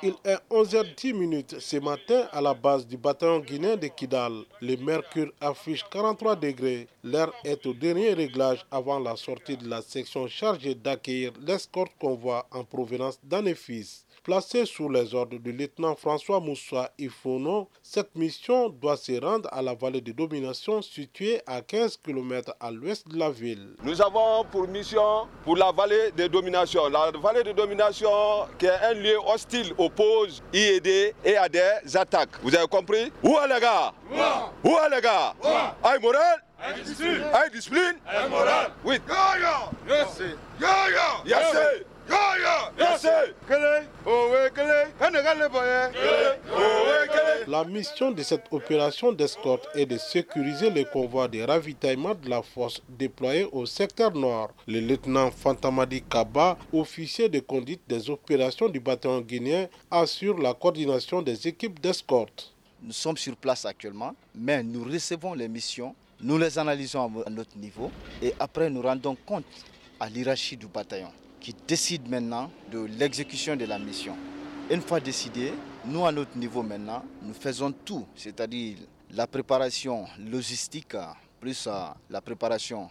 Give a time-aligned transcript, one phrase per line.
[0.00, 4.44] Il est 11h10 ce matin à la base du bataillon guinéen de Kidal.
[4.60, 6.86] Le mercure affiche 43 degrés.
[7.02, 12.46] L'air est au dernier réglage avant la sortie de la section chargée d'accueillir l'escorte convoi
[12.52, 14.04] en provenance d'Anefis.
[14.28, 19.62] Placée sous les ordres du lieutenant François Moussa Ifono, cette mission doit se rendre à
[19.62, 23.74] la vallée de domination située à 15 km à l'ouest de la ville.
[23.82, 26.90] Nous avons pour mission pour la vallée de domination.
[26.90, 28.10] La vallée de domination
[28.58, 32.36] qui est un lieu hostile oppose IED et à des attaques.
[32.42, 33.10] Vous avez compris?
[33.22, 33.94] Où est les gars?
[34.62, 35.34] Où est les gars?
[35.82, 37.94] Aïe moral Aïe discipline Aïe discipline?
[38.06, 38.98] Aïe moral Oui.
[39.88, 40.20] Yes.
[40.60, 41.54] Yaya Yes
[47.48, 52.42] la mission de cette opération d'escorte est de sécuriser les convois de ravitaillement de la
[52.42, 54.50] force déployée au secteur nord.
[54.66, 61.22] Le lieutenant Fantamadi Kaba, officier de conduite des opérations du bataillon guinéen, assure la coordination
[61.22, 62.52] des équipes d'escorte.
[62.82, 67.56] Nous sommes sur place actuellement, mais nous recevons les missions, nous les analysons à notre
[67.56, 67.90] niveau
[68.22, 69.44] et après nous rendons compte
[69.98, 71.10] à l'hierarchie du bataillon
[71.40, 74.16] qui décide maintenant de l'exécution de la mission.
[74.70, 75.52] Une fois décidé,
[75.84, 78.76] nous à notre niveau maintenant, nous faisons tout, c'est-à-dire
[79.10, 80.94] la préparation logistique
[81.40, 82.90] plus euh, la préparation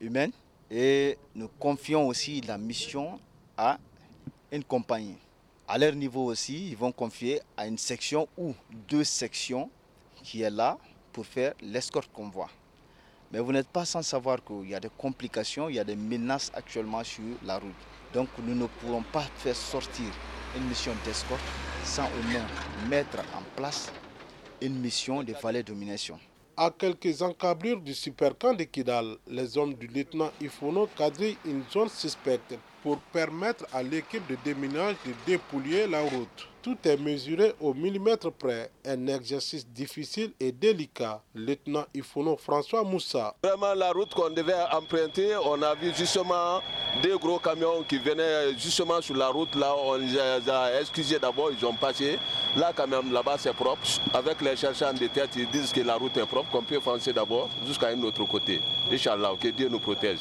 [0.00, 0.30] humaine
[0.70, 3.18] et nous confions aussi la mission
[3.56, 3.78] à
[4.52, 5.16] une compagnie.
[5.66, 8.54] À leur niveau aussi, ils vont confier à une section ou
[8.88, 9.70] deux sections
[10.22, 10.78] qui est là
[11.12, 12.48] pour faire l'escorte convoi.
[13.32, 15.96] Mais vous n'êtes pas sans savoir qu'il y a des complications, il y a des
[15.96, 17.74] menaces actuellement sur la route.
[18.14, 20.06] Donc nous ne pourrons pas faire sortir
[20.56, 21.42] une mission d'escorte
[21.84, 22.46] sans au moins
[22.88, 23.92] mettre en place
[24.62, 26.18] une mission de valet domination.
[26.56, 31.88] À quelques encablures du supercamp de Kidal, les hommes du lieutenant Ifono quadrillent une zone
[31.88, 36.48] suspecte pour permettre à l'équipe de déminage de dépouiller la route.
[36.60, 41.22] Tout est mesuré au millimètre près, un exercice difficile et délicat.
[41.34, 43.34] Lieutenant Ifono François Moussa.
[43.42, 46.60] Vraiment la route qu'on devait emprunter, on a vu justement
[47.02, 49.54] deux gros camions qui venaient justement sur la route.
[49.54, 52.18] Là, on les a excusés d'abord, ils ont passé.
[52.56, 53.82] Là, quand même, là-bas, c'est propre.
[54.12, 57.12] Avec les chercheurs de tête, ils disent que la route est propre, qu'on peut foncer
[57.12, 58.60] d'abord jusqu'à un autre côté.
[58.90, 60.18] Inch'Allah, que Dieu nous protège.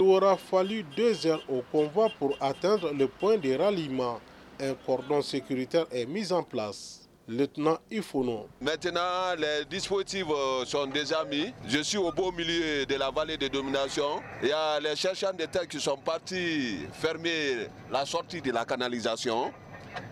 [0.00, 4.20] Il aura fallu deux heures au convoi pour atteindre le point de ralliement.
[4.60, 7.08] Un cordon sécuritaire est mis en place.
[7.28, 8.48] Lieutenant Ifono.
[8.60, 11.54] Maintenant, les dispositifs euh, sont déjà mis.
[11.66, 14.20] Je suis au beau milieu de la vallée de domination.
[14.42, 18.64] Il y a les chercheurs de terre qui sont partis fermer la sortie de la
[18.64, 19.52] canalisation.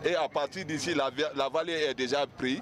[0.05, 2.61] Et à partir d'ici, la, la vallée est déjà prise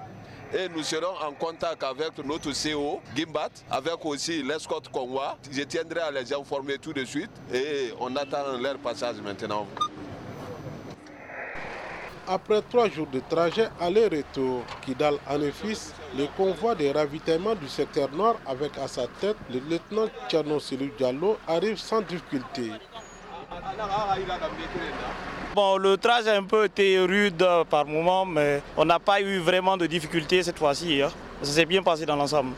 [0.53, 5.37] et nous serons en contact avec notre CO, Gimbat, avec aussi l'escorte convoi.
[5.51, 9.67] Je tiendrai à les informer tout de suite et on attend leur passage maintenant.
[12.27, 18.37] Après trois jours de trajet aller-retour, Kidal Anefis, le convoi de ravitaillement du secteur nord
[18.45, 20.59] avec à sa tête le lieutenant Tcherno
[20.97, 22.71] Diallo arrive sans difficulté.
[25.53, 29.39] Bon, le trajet a un peu été rude par moment, mais on n'a pas eu
[29.39, 31.01] vraiment de difficultés cette fois-ci.
[31.01, 31.09] Hein.
[31.41, 32.53] Ça s'est bien passé dans l'ensemble.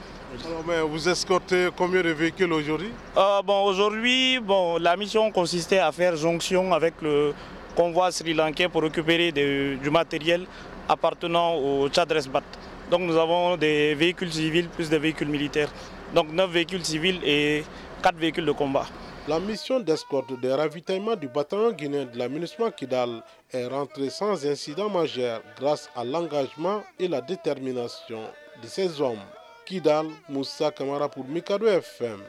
[0.88, 2.92] vous escortez combien de véhicules aujourd'hui?
[3.18, 7.34] Euh, bon, Aujourd'hui, bon, la mission consistait à faire jonction avec le
[7.76, 10.46] convoi sri-lankais pour récupérer du matériel
[10.88, 12.44] appartenant au Tchad Resbat.
[12.92, 15.70] Donc nous avons des véhicules civils plus des véhicules militaires.
[16.14, 17.64] Donc 9 véhicules civils et
[18.03, 18.86] 4 véhicules de combat.
[19.25, 23.23] La mission d'escorte de ravitaillement du bataillon guinéen de l'aménagement Kidal
[23.53, 28.19] est rentrée sans incident majeur grâce à l'engagement et la détermination
[28.61, 29.23] de ces hommes.
[29.66, 32.19] Kidal, Moussa Kamara pour Mikado FM.